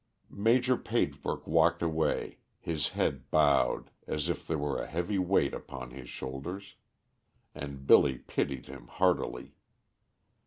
[0.33, 5.91] Major Pagebrook walked away, his head bowed as if there were a heavy weight upon
[5.91, 6.73] his shoulders,
[7.53, 9.53] and Billy pitied him heartily.